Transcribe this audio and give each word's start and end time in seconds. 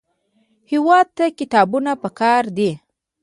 هېواد 0.71 1.07
ته 1.17 1.25
کتابونه 1.39 1.91
پکار 2.03 2.43
دي 2.57 2.71